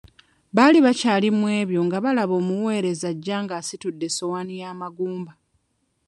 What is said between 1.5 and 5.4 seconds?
ebyo nga balaba omuweereza ajja ng'asitudde essowaani y'amagumba.